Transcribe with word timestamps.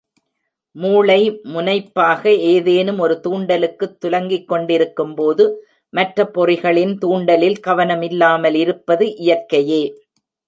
மூளை, 0.75 1.39
முனைப்பாக 1.43 2.31
ஏதேனும் 2.31 2.99
ஒரு 2.99 3.19
தூண்டலுக்குத் 3.23 3.97
துலங்கிக்கொண்டிருக்கும் 4.05 5.13
போது, 5.15 5.45
மற்ற 5.93 6.31
பொறிகளின் 6.33 6.97
தூண்டலில் 7.05 7.59
கவனம் 7.59 8.01
இல்லாமல் 8.01 8.55
இருப்பது 8.55 9.05
இயற்கையே. 9.19 9.83